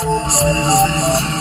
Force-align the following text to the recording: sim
sim 0.00 1.39